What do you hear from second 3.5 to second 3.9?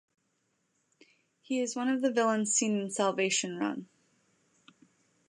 Run".